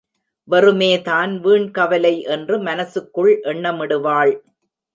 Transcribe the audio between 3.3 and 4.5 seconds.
எண்ணமிடுவாள்.